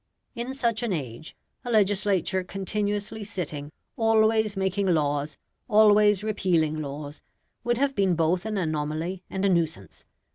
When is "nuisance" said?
9.49-10.03